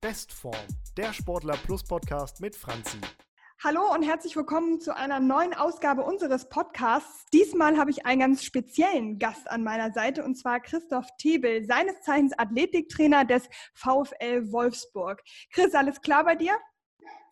[0.00, 0.54] Bestform,
[0.96, 2.98] der Sportler Plus Podcast mit Franzi.
[3.64, 7.26] Hallo und herzlich willkommen zu einer neuen Ausgabe unseres Podcasts.
[7.32, 12.00] Diesmal habe ich einen ganz speziellen Gast an meiner Seite und zwar Christoph Tebel, seines
[12.02, 15.20] Zeichens Athletiktrainer des VfL Wolfsburg.
[15.52, 16.52] Chris, alles klar bei dir?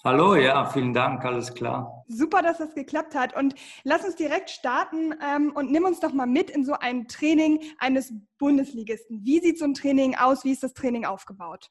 [0.03, 2.05] Hallo, ja, vielen Dank, alles klar.
[2.09, 3.37] Super, dass das geklappt hat.
[3.37, 3.55] Und
[3.85, 7.63] lass uns direkt starten ähm, und nimm uns doch mal mit in so ein Training
[7.79, 9.25] eines Bundesligisten.
[9.25, 10.43] Wie sieht so ein Training aus?
[10.43, 11.71] Wie ist das Training aufgebaut?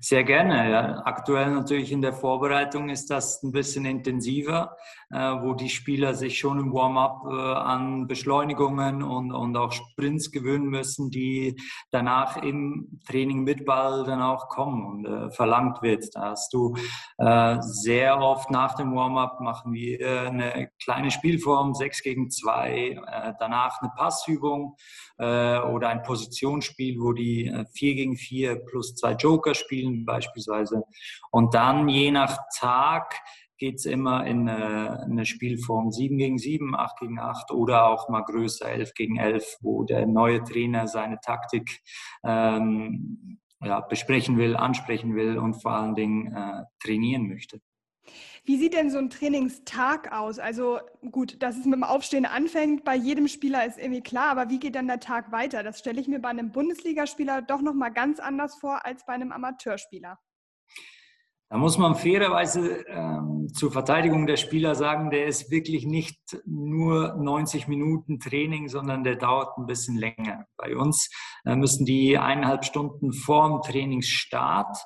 [0.00, 0.70] Sehr gerne.
[0.70, 1.02] Ja.
[1.04, 4.76] Aktuell natürlich in der Vorbereitung ist das ein bisschen intensiver,
[5.10, 10.30] äh, wo die Spieler sich schon im Warm-up äh, an Beschleunigungen und, und auch Sprints
[10.30, 11.56] gewöhnen müssen, die
[11.90, 16.14] danach im Training mit Ball dann auch kommen und äh, verlangt wird.
[16.14, 16.76] Da hast du
[17.18, 23.32] äh, sehr oft nach dem Warm-up machen wir eine kleine Spielform, 6 gegen 2, äh,
[23.40, 24.76] danach eine Passübung
[25.18, 30.82] äh, oder ein Positionsspiel, wo die 4 gegen 4 plus zwei Joker spielen beispielsweise.
[31.30, 33.14] Und dann je nach Tag
[33.58, 38.08] geht es immer in eine, eine, Spielform 7 gegen 7, 8 gegen 8 oder auch
[38.08, 41.80] mal größer 11 gegen 11, wo der neue Trainer seine Taktik
[42.24, 47.60] ähm, ja, besprechen will, ansprechen will und vor allen Dingen äh, trainieren möchte.
[48.44, 50.38] Wie sieht denn so ein Trainingstag aus?
[50.38, 50.78] Also
[51.10, 54.58] gut, dass es mit dem Aufstehen anfängt, bei jedem Spieler ist irgendwie klar, aber wie
[54.58, 55.62] geht dann der Tag weiter?
[55.62, 59.32] Das stelle ich mir bei einem Bundesligaspieler doch nochmal ganz anders vor als bei einem
[59.32, 60.18] Amateurspieler.
[61.50, 67.14] Da muss man fairerweise ähm, zur Verteidigung der Spieler sagen, der ist wirklich nicht nur
[67.14, 70.44] 90 Minuten Training, sondern der dauert ein bisschen länger.
[70.58, 71.10] Bei uns
[71.46, 74.76] äh, müssen die eineinhalb Stunden vorm Trainingsstart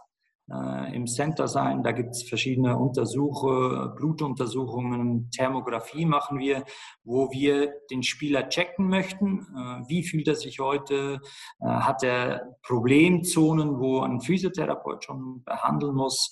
[0.52, 1.82] äh, im Center sein.
[1.82, 6.64] Da gibt es verschiedene Untersuche, Blutuntersuchungen, Thermografie machen wir,
[7.04, 9.40] wo wir den Spieler checken möchten.
[9.40, 11.20] Äh, wie fühlt er sich heute?
[11.60, 16.30] Äh, hat er Problemzonen, wo ein Physiotherapeut schon behandeln muss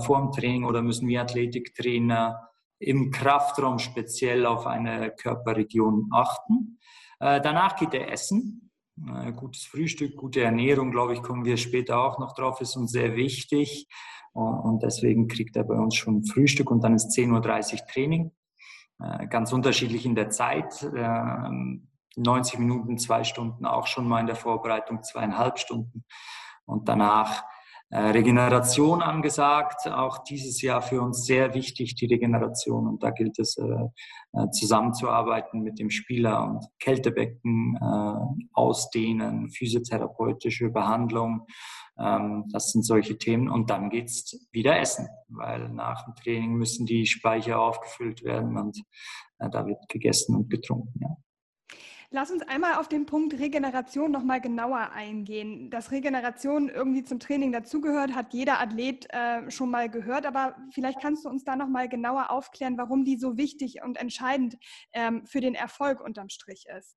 [0.00, 2.48] vor dem Training oder müssen wir Athletiktrainer
[2.80, 6.80] im Kraftraum speziell auf eine Körperregion achten?
[7.20, 8.67] Danach geht er essen.
[9.36, 13.16] Gutes Frühstück, gute Ernährung, glaube ich, kommen wir später auch noch drauf, ist uns sehr
[13.16, 13.88] wichtig.
[14.32, 18.32] Und deswegen kriegt er bei uns schon Frühstück und dann ist 10.30 Uhr Training.
[19.00, 20.82] Äh, ganz unterschiedlich in der Zeit.
[22.16, 26.04] 90 ähm, Minuten, zwei Stunden, auch schon mal in der Vorbereitung zweieinhalb Stunden.
[26.66, 27.57] Und danach äh,
[27.90, 32.86] Regeneration angesagt, auch dieses Jahr für uns sehr wichtig, die Regeneration.
[32.86, 37.78] Und da gilt es, äh, zusammenzuarbeiten mit dem Spieler und Kältebecken
[38.52, 41.46] ausdehnen, physiotherapeutische Behandlung.
[41.98, 43.48] Ähm, das sind solche Themen.
[43.48, 48.82] Und dann geht's wieder essen, weil nach dem Training müssen die Speicher aufgefüllt werden und
[49.38, 51.00] da wird gegessen und getrunken.
[51.00, 51.16] Ja.
[52.10, 55.68] Lass uns einmal auf den Punkt Regeneration nochmal genauer eingehen.
[55.68, 61.02] Dass Regeneration irgendwie zum Training dazugehört, hat jeder Athlet äh, schon mal gehört, aber vielleicht
[61.02, 64.56] kannst du uns da nochmal genauer aufklären, warum die so wichtig und entscheidend
[64.94, 66.96] ähm, für den Erfolg unterm Strich ist.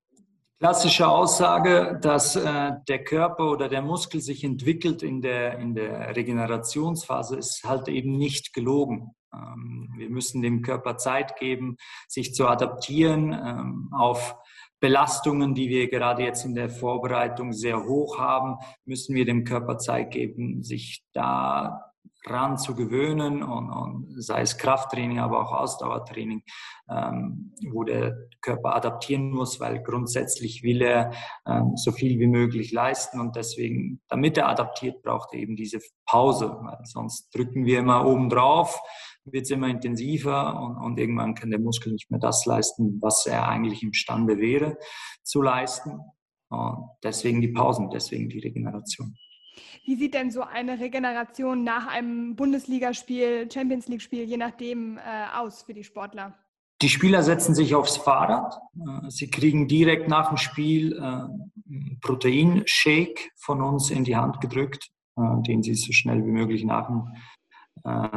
[0.60, 6.16] Klassische Aussage, dass äh, der Körper oder der Muskel sich entwickelt in der, in der
[6.16, 9.14] Regenerationsphase, ist halt eben nicht gelogen.
[9.34, 11.76] Ähm, wir müssen dem Körper Zeit geben,
[12.08, 14.36] sich zu adaptieren ähm, auf
[14.82, 19.78] Belastungen, die wir gerade jetzt in der Vorbereitung sehr hoch haben, müssen wir dem Körper
[19.78, 26.42] Zeit geben, sich daran zu gewöhnen und, und sei es Krafttraining, aber auch Ausdauertraining,
[26.92, 31.12] ähm, wo der Körper adaptieren muss, weil grundsätzlich will er
[31.46, 35.78] ähm, so viel wie möglich leisten und deswegen, damit er adaptiert, braucht er eben diese
[36.06, 38.80] Pause, weil sonst drücken wir immer oben drauf
[39.24, 43.26] wird es immer intensiver und, und irgendwann kann der Muskel nicht mehr das leisten, was
[43.26, 44.76] er eigentlich imstande wäre
[45.22, 46.00] zu leisten.
[46.48, 49.16] Und deswegen die Pausen, deswegen die Regeneration.
[49.84, 55.00] Wie sieht denn so eine Regeneration nach einem Bundesligaspiel, Champions League-Spiel, je nachdem, äh,
[55.34, 56.38] aus für die Sportler?
[56.82, 58.58] Die Spieler setzen sich aufs Fahrrad.
[58.74, 64.40] Äh, sie kriegen direkt nach dem Spiel äh, einen Proteinshake von uns in die Hand
[64.40, 67.08] gedrückt, äh, den sie so schnell wie möglich nach dem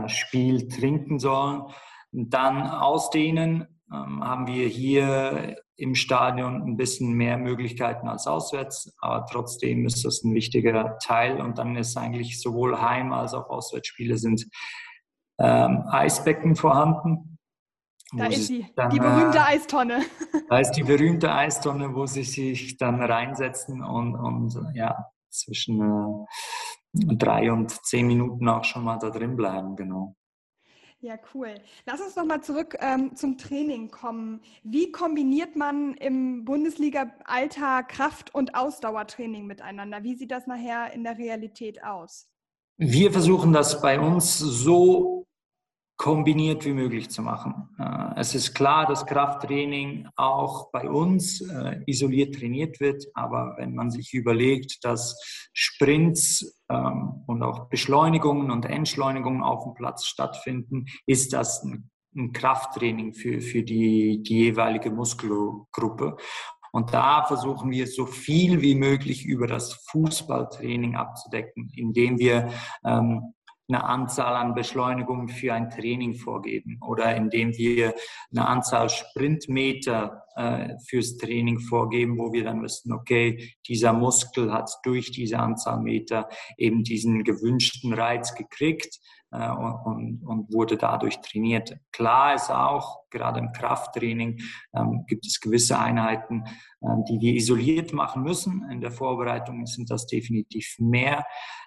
[0.06, 1.64] Spiel trinken sollen.
[2.12, 9.26] dann ausdehnen ähm, haben wir hier im Stadion ein bisschen mehr Möglichkeiten als auswärts, aber
[9.26, 14.18] trotzdem ist das ein wichtiger Teil und dann ist eigentlich sowohl Heim- als auch Auswärtsspiele
[14.18, 14.46] sind
[15.40, 17.35] ähm, Eisbecken vorhanden.
[18.18, 20.06] Da ist die, dann, die berühmte äh, Eistonne.
[20.50, 27.16] Da ist die berühmte Eistonne, wo sie sich dann reinsetzen und, und ja, zwischen äh,
[27.16, 30.16] drei und zehn Minuten auch schon mal da drin bleiben, genau.
[31.00, 31.54] Ja, cool.
[31.86, 34.42] Lass uns nochmal zurück ähm, zum Training kommen.
[34.64, 40.04] Wie kombiniert man im Bundesliga-Alltag Kraft- und Ausdauertraining miteinander?
[40.04, 42.28] Wie sieht das nachher in der Realität aus?
[42.78, 45.28] Wir versuchen das bei uns so
[45.98, 47.70] kombiniert wie möglich zu machen.
[47.80, 53.76] Äh, es ist klar, dass Krafttraining auch bei uns äh, isoliert trainiert wird, aber wenn
[53.76, 55.18] man sich überlegt, dass
[55.54, 61.90] Sprints ähm, und auch Beschleunigungen und Entschleunigungen auf dem Platz stattfinden, ist das ein,
[62.32, 66.16] Krafttraining für, für die, die jeweilige Muskelgruppe.
[66.72, 72.52] Und da versuchen wir so viel wie möglich über das Fußballtraining abzudecken, indem wir
[72.86, 73.34] ähm,
[73.68, 77.94] eine Anzahl an Beschleunigungen für ein Training vorgeben oder indem wir
[78.32, 84.70] eine Anzahl Sprintmeter äh, fürs Training vorgeben, wo wir dann wissen, okay, dieser Muskel hat
[84.84, 89.00] durch diese Anzahl Meter eben diesen gewünschten Reiz gekriegt
[89.32, 91.78] äh, und, und, wurde dadurch trainiert.
[91.92, 94.42] Klar ist auch, gerade im Krafttraining
[94.76, 96.44] ähm, gibt es gewisse Einheiten,
[96.82, 98.70] äh, die wir isoliert machen müssen.
[98.70, 101.26] In der Vorbereitung sind das definitiv mehr.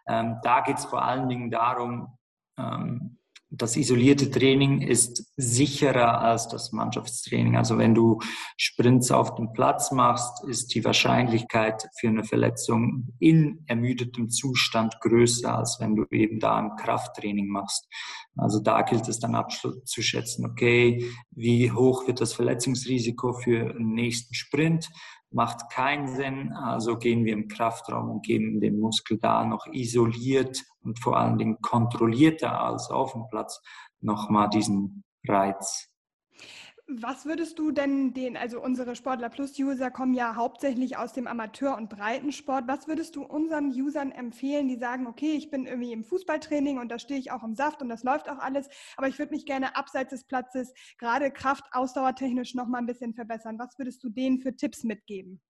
[0.08, 2.18] Ähm, da geht es vor allen Dingen darum,
[2.58, 3.18] ähm,
[3.50, 7.56] das isolierte Training ist sicherer als das Mannschaftstraining.
[7.56, 8.18] Also wenn du
[8.58, 15.56] Sprints auf dem Platz machst, ist die Wahrscheinlichkeit für eine Verletzung in ermüdetem Zustand größer,
[15.56, 17.88] als wenn du eben da ein Krafttraining machst.
[18.36, 24.34] Also da gilt es dann abzuschätzen, okay, wie hoch wird das Verletzungsrisiko für den nächsten
[24.34, 24.90] Sprint?
[25.30, 26.52] Macht keinen Sinn.
[26.52, 31.38] Also gehen wir im Kraftraum und geben den Muskel da noch isoliert und vor allen
[31.38, 33.60] Dingen kontrollierter als auf dem Platz
[34.00, 35.88] nochmal diesen Reiz.
[36.90, 41.26] Was würdest du denn den, also unsere Sportler Plus User kommen ja hauptsächlich aus dem
[41.26, 42.66] Amateur- und Breitensport.
[42.66, 46.88] Was würdest du unseren Usern empfehlen, die sagen, okay, ich bin irgendwie im Fußballtraining und
[46.90, 49.44] da stehe ich auch im Saft und das läuft auch alles, aber ich würde mich
[49.44, 53.58] gerne abseits des Platzes gerade Kraft, Ausdauertechnisch noch mal ein bisschen verbessern.
[53.58, 55.42] Was würdest du denen für Tipps mitgeben?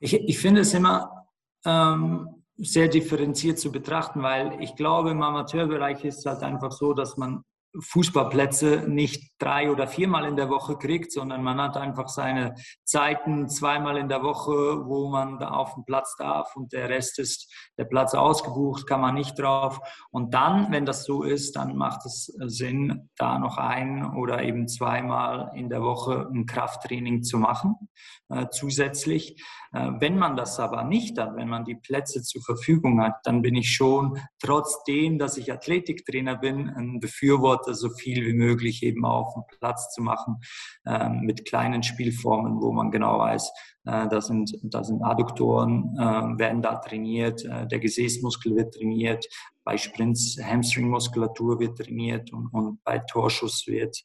[0.00, 1.28] Ich, ich finde es immer
[1.64, 6.92] ähm, sehr differenziert zu betrachten, weil ich glaube, im Amateurbereich ist es halt einfach so,
[6.92, 7.42] dass man
[7.78, 12.54] Fußballplätze nicht drei oder viermal in der Woche kriegt, sondern man hat einfach seine
[12.90, 17.48] Zeiten zweimal in der Woche, wo man auf dem Platz darf und der Rest ist
[17.78, 19.78] der Platz ausgebucht, kann man nicht drauf.
[20.10, 24.66] Und dann, wenn das so ist, dann macht es Sinn, da noch ein oder eben
[24.66, 27.76] zweimal in der Woche ein Krafttraining zu machen,
[28.28, 29.40] äh, zusätzlich.
[29.72, 33.40] Äh, wenn man das aber nicht hat, wenn man die Plätze zur Verfügung hat, dann
[33.40, 39.04] bin ich schon, trotzdem, dass ich Athletiktrainer bin, ein Befürworter, so viel wie möglich eben
[39.04, 40.40] auf dem Platz zu machen,
[40.86, 43.50] ähm, mit kleinen Spielformen, wo man genau weiß,
[43.84, 49.26] äh, da sind, da sind Adduktoren, äh, werden da trainiert, äh, der Gesäßmuskel wird trainiert,
[49.64, 53.96] bei Sprints Hamstringmuskulatur wird trainiert und, und bei Torschuss wird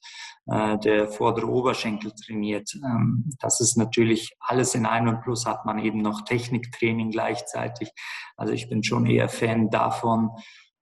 [0.48, 2.69] äh, der vordere Oberschenkel trainiert.
[2.75, 7.92] Ähm, das ist natürlich alles in einem und plus hat man eben noch Techniktraining gleichzeitig.
[8.38, 10.31] Also ich bin schon eher Fan davon,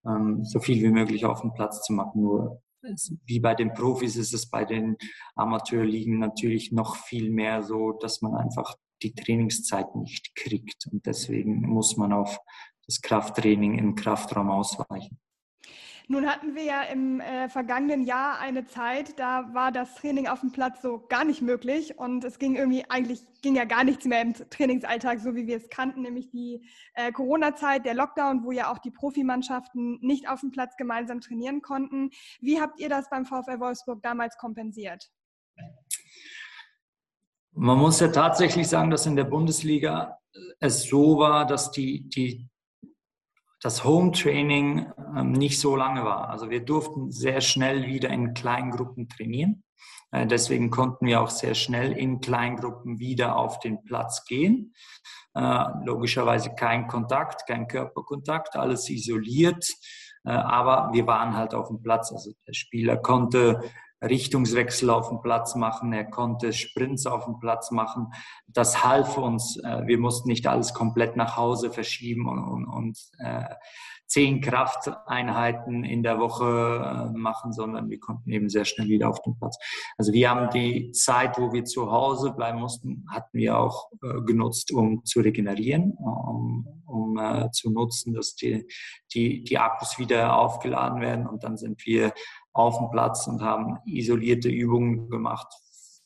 [0.06, 2.22] ähm, so viel wie möglich auf dem Platz zu machen.
[2.22, 2.62] Nur
[3.24, 4.96] wie bei den Profis ist es bei den
[5.34, 10.86] Amateurligen natürlich noch viel mehr so, dass man einfach die Trainingszeit nicht kriegt.
[10.90, 12.38] Und deswegen muss man auf
[12.86, 15.18] das Krafttraining im Kraftraum ausweichen.
[16.06, 20.40] Nun hatten wir ja im äh, vergangenen Jahr eine Zeit, da war das Training auf
[20.40, 24.04] dem Platz so gar nicht möglich und es ging irgendwie eigentlich ging ja gar nichts
[24.04, 28.52] mehr im Trainingsalltag, so wie wir es kannten, nämlich die äh, Corona-Zeit, der Lockdown, wo
[28.52, 32.10] ja auch die Profimannschaften nicht auf dem Platz gemeinsam trainieren konnten.
[32.40, 35.10] Wie habt ihr das beim VfL Wolfsburg damals kompensiert?
[37.52, 40.18] Man muss ja tatsächlich sagen, dass in der Bundesliga
[40.60, 42.48] es so war, dass die, die,
[43.64, 46.28] das Home Training ähm, nicht so lange war.
[46.28, 49.64] Also wir durften sehr schnell wieder in Kleingruppen trainieren.
[50.10, 54.74] Äh, deswegen konnten wir auch sehr schnell in Kleingruppen wieder auf den Platz gehen.
[55.34, 59.66] Äh, logischerweise kein Kontakt, kein Körperkontakt, alles isoliert.
[60.24, 62.12] Äh, aber wir waren halt auf dem Platz.
[62.12, 63.60] Also der Spieler konnte
[64.02, 68.12] Richtungswechsel auf dem Platz machen, er konnte Sprints auf dem Platz machen.
[68.46, 69.56] Das half uns.
[69.56, 73.54] Äh, wir mussten nicht alles komplett nach Hause verschieben und, und, und äh,
[74.14, 79.20] zehn Krafteinheiten in der Woche äh, machen, sondern wir konnten eben sehr schnell wieder auf
[79.22, 79.58] den Platz.
[79.98, 84.20] Also wir haben die Zeit, wo wir zu Hause bleiben mussten, hatten wir auch äh,
[84.20, 88.64] genutzt, um zu regenerieren, um, um äh, zu nutzen, dass die,
[89.12, 92.12] die, die Akkus wieder aufgeladen werden und dann sind wir
[92.52, 95.48] auf dem Platz und haben isolierte Übungen gemacht,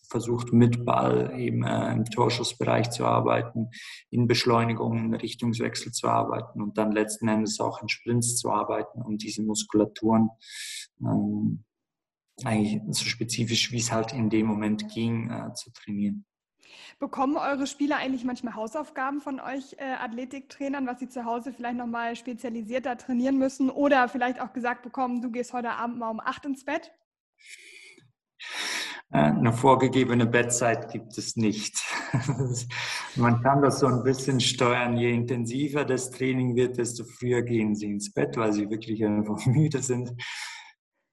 [0.08, 3.70] versucht mit Ball eben äh, im Torschussbereich zu arbeiten,
[4.10, 9.18] in Beschleunigungen, Richtungswechsel zu arbeiten und dann letzten Endes auch in Sprints zu arbeiten, um
[9.18, 10.30] diese Muskulaturen
[11.00, 11.64] ähm,
[12.44, 16.24] eigentlich so spezifisch, wie es halt in dem Moment ging, äh, zu trainieren.
[16.98, 21.76] Bekommen eure Spieler eigentlich manchmal Hausaufgaben von euch äh, Athletiktrainern, was sie zu Hause vielleicht
[21.76, 26.20] nochmal spezialisierter trainieren müssen oder vielleicht auch gesagt bekommen, du gehst heute Abend mal um
[26.20, 26.92] acht ins Bett?
[29.10, 31.78] Äh, eine vorgegebene Bettzeit gibt es nicht.
[33.16, 34.96] Man kann das so ein bisschen steuern.
[34.96, 39.44] Je intensiver das Training wird, desto früher gehen sie ins Bett, weil sie wirklich einfach
[39.46, 40.12] müde sind.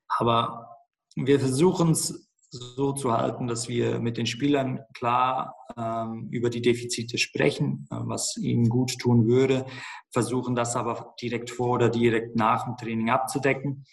[0.09, 0.77] Aber
[1.15, 6.61] wir versuchen es so zu halten, dass wir mit den Spielern klar ähm, über die
[6.61, 9.65] Defizite sprechen, äh, was ihnen gut tun würde,
[10.11, 13.85] versuchen das aber direkt vor oder direkt nach dem Training abzudecken.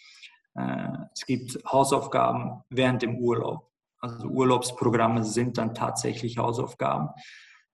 [0.55, 3.72] Äh, es gibt Hausaufgaben während dem Urlaub.
[4.03, 7.07] Also Urlaubsprogramme sind dann tatsächlich Hausaufgaben.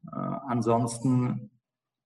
[0.05, 0.15] Äh,
[0.47, 1.49] ansonsten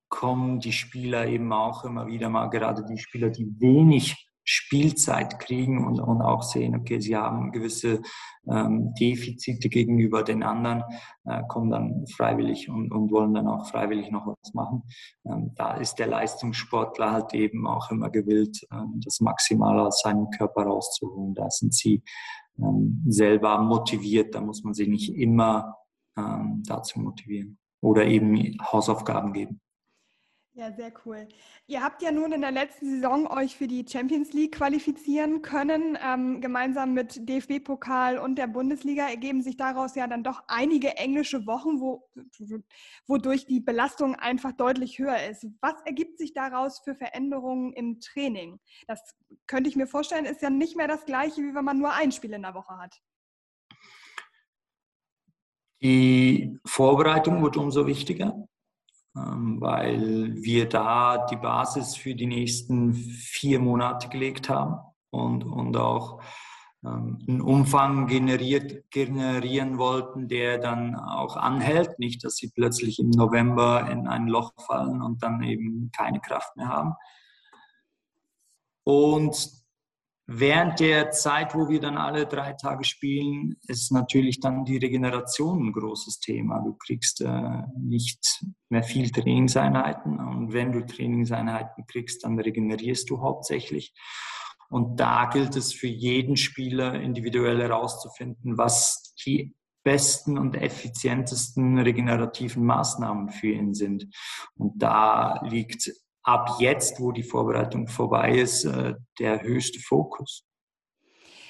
[0.08, 5.86] kommen die Spieler eben auch immer wieder mal, gerade die Spieler, die wenig Spielzeit kriegen
[5.86, 8.02] und, und auch sehen, okay, sie haben gewisse
[8.50, 10.84] ähm, Defizite gegenüber den anderen,
[11.26, 14.84] äh, kommen dann freiwillig und, und wollen dann auch freiwillig noch was machen.
[15.26, 20.30] Ähm, da ist der Leistungssportler halt eben auch immer gewillt, ähm, das Maximale aus seinem
[20.30, 21.34] Körper rauszuholen.
[21.34, 22.04] Da sind sie
[22.60, 25.76] ähm, selber motiviert, da muss man sie nicht immer
[26.18, 29.62] ähm, dazu motivieren oder eben Hausaufgaben geben.
[30.56, 31.28] Ja, sehr cool.
[31.66, 35.98] Ihr habt ja nun in der letzten Saison euch für die Champions League qualifizieren können.
[36.00, 41.48] Ähm, gemeinsam mit DFB-Pokal und der Bundesliga ergeben sich daraus ja dann doch einige englische
[41.48, 42.08] Wochen, wo,
[43.08, 45.48] wodurch die Belastung einfach deutlich höher ist.
[45.60, 48.60] Was ergibt sich daraus für Veränderungen im Training?
[48.86, 49.02] Das
[49.48, 52.12] könnte ich mir vorstellen, ist ja nicht mehr das gleiche, wie wenn man nur ein
[52.12, 53.02] Spiel in der Woche hat.
[55.82, 58.48] Die Vorbereitung wird umso wichtiger.
[59.16, 64.80] Ähm, weil wir da die Basis für die nächsten vier Monate gelegt haben
[65.12, 66.20] und, und auch
[66.84, 72.00] ähm, einen Umfang generiert, generieren wollten, der dann auch anhält.
[72.00, 76.56] Nicht, dass sie plötzlich im November in ein Loch fallen und dann eben keine Kraft
[76.58, 76.96] mehr haben.
[78.84, 79.63] Und
[80.36, 85.68] Während der Zeit, wo wir dann alle drei Tage spielen, ist natürlich dann die Regeneration
[85.68, 86.60] ein großes Thema.
[86.60, 93.22] Du kriegst äh, nicht mehr viel Trainingseinheiten und wenn du Trainingseinheiten kriegst, dann regenerierst du
[93.22, 93.94] hauptsächlich.
[94.70, 102.66] Und da gilt es für jeden Spieler individuell herauszufinden, was die besten und effizientesten regenerativen
[102.66, 104.08] Maßnahmen für ihn sind.
[104.56, 105.92] Und da liegt
[106.24, 110.46] ab jetzt, wo die Vorbereitung vorbei ist, äh, der höchste Fokus.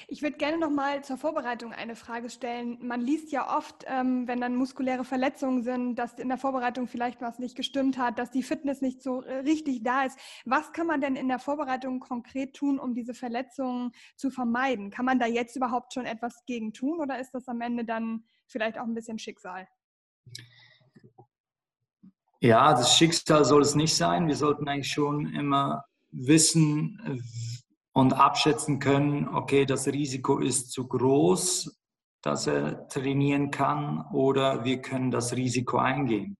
[0.06, 2.78] Ich würde gerne noch mal zur Vorbereitung eine Frage stellen.
[2.82, 7.22] Man liest ja oft, ähm, wenn dann muskuläre Verletzungen sind, dass in der Vorbereitung vielleicht
[7.22, 10.18] was nicht gestimmt hat, dass die Fitness nicht so äh, richtig da ist.
[10.44, 14.90] Was kann man denn in der Vorbereitung konkret tun, um diese Verletzungen zu vermeiden?
[14.90, 18.24] Kann man da jetzt überhaupt schon etwas gegen tun oder ist das am Ende dann
[18.46, 19.66] vielleicht auch ein bisschen Schicksal?
[22.44, 24.28] Ja, das Schicksal soll es nicht sein.
[24.28, 27.18] Wir sollten eigentlich schon immer wissen äh,
[27.94, 31.74] und abschätzen können, okay, das Risiko ist zu groß,
[32.20, 36.36] dass er trainieren kann oder wir können das Risiko eingehen.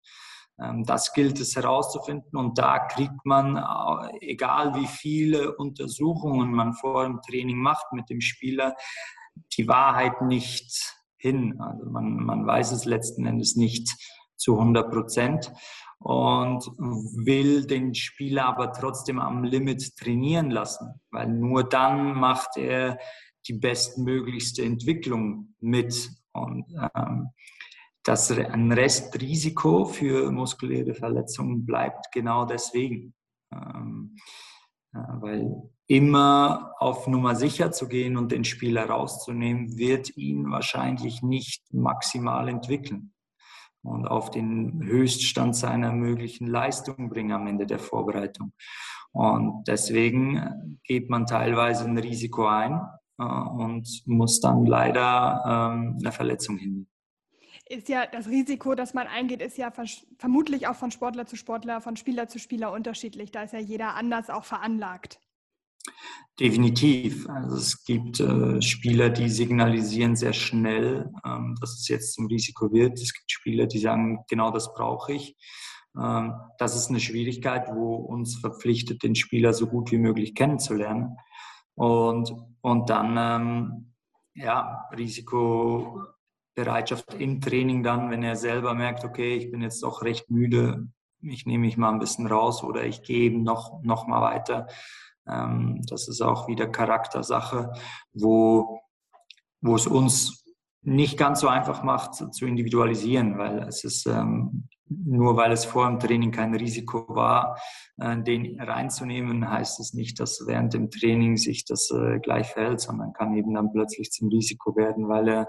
[0.61, 6.75] Ähm, das gilt es herauszufinden und da kriegt man, äh, egal wie viele Untersuchungen man
[6.75, 8.77] vor dem Training macht mit dem Spieler,
[9.57, 11.59] die Wahrheit nicht hin.
[11.63, 13.89] Also man, man weiß es letzten Endes nicht
[14.37, 15.51] zu 100 Prozent
[15.99, 16.65] und
[17.25, 22.99] will den Spieler aber trotzdem am Limit trainieren lassen, weil nur dann macht er
[23.47, 26.11] die bestmöglichste Entwicklung mit.
[26.33, 27.31] Und ähm,
[28.03, 33.15] das ein Restrisiko für muskuläre Verletzungen bleibt genau deswegen.
[33.53, 34.17] Ähm,
[34.93, 41.23] äh, weil immer auf Nummer sicher zu gehen und den Spieler rauszunehmen, wird ihn wahrscheinlich
[41.23, 43.14] nicht maximal entwickeln
[43.85, 48.53] und auf den Höchststand seiner möglichen Leistung bringen am Ende der Vorbereitung.
[49.13, 52.81] Und deswegen geht man teilweise ein Risiko ein
[53.19, 56.89] äh, und muss dann leider ähm, eine Verletzung hinnehmen.
[57.67, 59.73] Ist ja das Risiko, das man eingeht, ist ja
[60.19, 63.33] vermutlich auch von Sportler zu Sportler, von Spieler zu Spieler unterschiedlich.
[63.33, 65.19] Da ist ja jeder anders auch veranlagt.
[66.41, 67.29] Definitiv.
[67.29, 72.73] Also es gibt äh, Spieler, die signalisieren sehr schnell, ähm, dass es jetzt zum Risiko
[72.73, 73.01] wird.
[73.01, 75.37] Es gibt Spieler, die sagen, genau das brauche ich.
[75.97, 81.17] Ähm, das ist eine Schwierigkeit, wo uns verpflichtet, den Spieler so gut wie möglich kennenzulernen.
[81.77, 83.93] Und, und dann, ähm,
[84.35, 90.29] ja, Risikobereitschaft im Training dann, wenn er selber merkt, okay, ich bin jetzt doch recht
[90.31, 90.89] müde,
[91.21, 94.67] ich nehme mich mal ein bisschen raus oder ich gehe eben noch, noch mal weiter
[95.29, 97.73] ähm, das ist auch wieder Charaktersache,
[98.13, 98.81] wo,
[99.61, 100.45] wo es uns
[100.83, 105.89] nicht ganz so einfach macht zu individualisieren, weil es ist ähm, nur weil es vor
[105.89, 107.59] dem Training kein Risiko war,
[107.97, 112.81] äh, den reinzunehmen, heißt es nicht, dass während dem Training sich das äh, gleich verhält,
[112.81, 115.47] sondern kann eben dann plötzlich zum Risiko werden, weil er äh,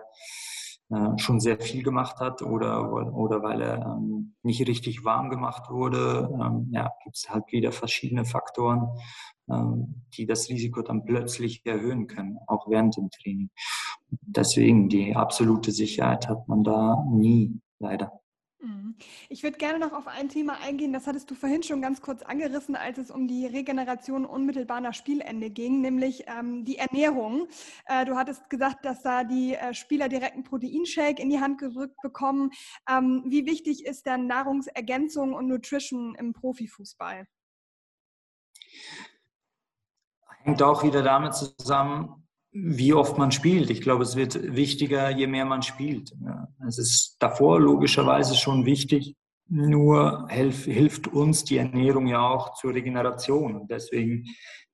[1.17, 6.29] schon sehr viel gemacht hat oder, oder weil er ähm, nicht richtig warm gemacht wurde.
[6.31, 8.87] Ähm, ja, gibt es halt wieder verschiedene Faktoren,
[9.49, 13.49] ähm, die das Risiko dann plötzlich erhöhen können, auch während dem Training.
[14.21, 18.11] Deswegen die absolute Sicherheit hat man da nie, leider.
[18.65, 18.95] Mhm.
[19.29, 22.23] Ich würde gerne noch auf ein Thema eingehen, das hattest du vorhin schon ganz kurz
[22.23, 27.47] angerissen, als es um die Regeneration unmittelbar nach Spielende ging, nämlich ähm, die Ernährung.
[27.85, 31.59] Äh, du hattest gesagt, dass da die äh, Spieler direkt einen Proteinshake in die Hand
[31.59, 32.49] gedrückt bekommen.
[32.89, 37.27] Ähm, wie wichtig ist denn Nahrungsergänzung und Nutrition im Profifußball?
[40.39, 42.24] Hängt auch wieder damit zusammen,
[42.57, 43.69] wie oft man spielt.
[43.69, 46.13] Ich glaube, es wird wichtiger, je mehr man spielt.
[46.65, 49.15] Es ist davor logischerweise schon wichtig,
[49.47, 53.67] nur hilf, hilft uns die Ernährung ja auch zur Regeneration.
[53.67, 54.25] deswegen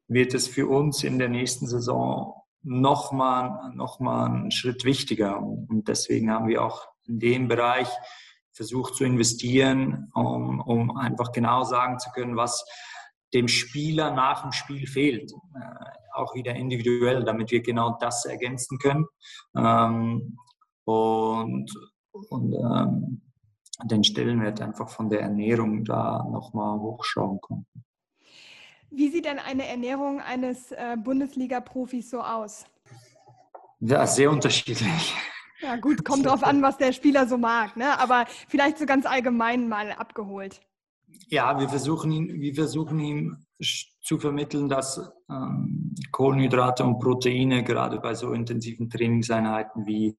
[0.07, 5.41] wird es für uns in der nächsten Saison nochmal noch mal einen Schritt wichtiger.
[5.41, 7.87] Und deswegen haben wir auch in dem Bereich
[8.51, 12.63] versucht zu investieren, um, um einfach genau sagen zu können, was
[13.33, 15.31] dem Spieler nach dem Spiel fehlt.
[16.13, 19.05] Auch wieder individuell, damit wir genau das ergänzen können
[19.55, 20.37] ähm,
[20.85, 21.71] und,
[22.11, 23.21] und ähm,
[23.83, 27.83] den Stellenwert einfach von der Ernährung da nochmal hochschauen konnten.
[28.89, 32.65] Wie sieht denn eine Ernährung eines äh, Bundesliga-Profis so aus?
[33.79, 35.15] Ja, sehr unterschiedlich.
[35.61, 37.97] Ja gut, kommt drauf an, was der Spieler so mag, ne?
[37.99, 40.59] aber vielleicht so ganz allgemein mal abgeholt.
[41.27, 43.45] Ja, wir versuchen ihn, wir versuchen ihm
[44.01, 44.99] zu vermitteln, dass
[45.29, 50.15] ähm, Kohlenhydrate und Proteine gerade bei so intensiven Trainingseinheiten wie,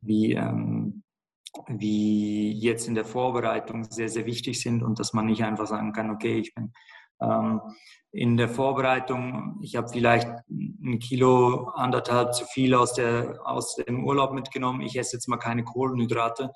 [0.00, 1.02] wie, ähm,
[1.68, 5.92] wie jetzt in der Vorbereitung sehr, sehr wichtig sind und dass man nicht einfach sagen
[5.92, 6.72] kann, okay, ich bin
[7.20, 7.60] ähm,
[8.12, 14.04] in der Vorbereitung, ich habe vielleicht ein Kilo, anderthalb zu viel aus, der, aus dem
[14.04, 16.50] Urlaub mitgenommen, ich esse jetzt mal keine Kohlenhydrate,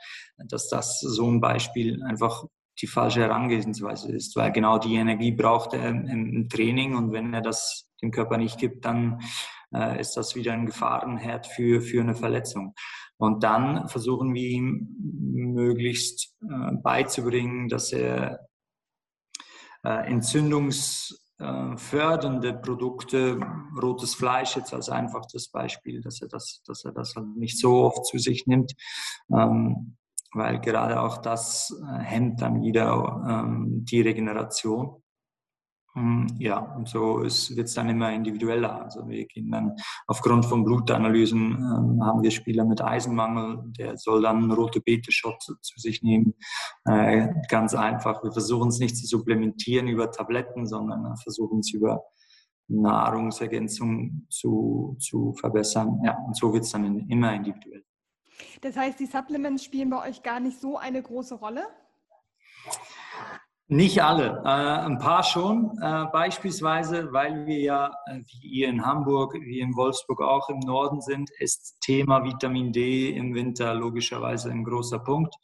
[0.49, 2.45] dass das so ein Beispiel einfach
[2.81, 7.41] die falsche Herangehensweise ist, weil genau die Energie braucht er im Training und wenn er
[7.41, 9.21] das dem Körper nicht gibt, dann
[9.75, 12.75] äh, ist das wieder ein Gefahrenherd für, für eine Verletzung.
[13.17, 18.49] Und dann versuchen wir ihm möglichst äh, beizubringen, dass er
[19.85, 23.39] äh, entzündungsfördernde Produkte,
[23.81, 27.85] rotes Fleisch jetzt als einfachstes Beispiel, dass er das, dass er das halt nicht so
[27.85, 28.73] oft zu sich nimmt,
[29.33, 29.97] ähm,
[30.35, 35.03] weil gerade auch das äh, hemmt dann wieder ähm, die Regeneration.
[35.95, 37.29] Hm, ja, und so wird
[37.69, 38.83] es dann immer individueller.
[38.83, 39.77] Also wir gehen dann
[40.09, 45.41] aufgrund von Blutanalysen, ähm, haben wir Spieler mit Eisenmangel, der soll dann einen rote Bete-Shot
[45.41, 46.35] zu, zu, sich nehmen.
[46.85, 48.25] Äh, ganz einfach.
[48.25, 52.03] Wir versuchen es nicht zu supplementieren über Tabletten, sondern versuchen es über
[52.67, 56.01] Nahrungsergänzung zu, zu verbessern.
[56.05, 57.85] Ja, und so wird es dann immer individuell.
[58.61, 61.67] Das heißt, die Supplements spielen bei euch gar nicht so eine große Rolle?
[63.67, 65.79] Nicht alle, äh, ein paar schon.
[65.81, 70.59] Äh, beispielsweise, weil wir ja, äh, wie ihr in Hamburg, wie in Wolfsburg auch im
[70.59, 75.35] Norden sind, ist Thema Vitamin D im Winter logischerweise ein großer Punkt.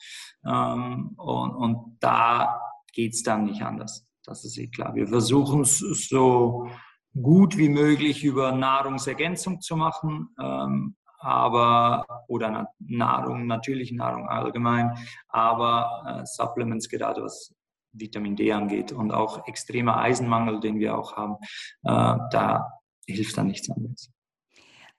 [0.45, 2.61] Ähm, und, und da
[2.93, 4.07] geht es dann nicht anders.
[4.25, 4.95] Das ist eh klar.
[4.95, 6.69] Wir versuchen es so
[7.15, 10.29] gut wie möglich über Nahrungsergänzung zu machen.
[10.39, 14.97] Ähm, aber oder Nahrung, natürliche Nahrung allgemein,
[15.29, 17.55] aber äh, Supplements gerade was
[17.93, 21.37] Vitamin D angeht und auch extremer Eisenmangel, den wir auch haben,
[21.83, 22.73] äh, da
[23.07, 24.11] hilft dann nichts anderes.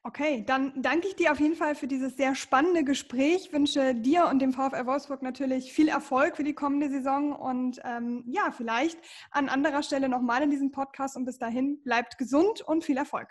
[0.04, 3.54] Okay, dann danke ich dir auf jeden Fall für dieses sehr spannende Gespräch.
[3.54, 8.24] Wünsche dir und dem VfL Wolfsburg natürlich viel Erfolg für die kommende Saison und ähm,
[8.26, 8.98] ja, vielleicht
[9.30, 13.30] an anderer Stelle nochmal in diesem Podcast und bis dahin bleibt gesund und viel Erfolg.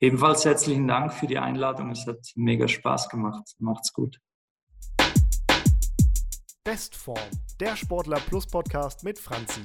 [0.00, 1.90] Ebenfalls herzlichen Dank für die Einladung.
[1.90, 3.44] Es hat mega Spaß gemacht.
[3.58, 4.20] Macht's gut.
[6.64, 9.62] Bestform, der Sportler Plus Podcast mit Franzi.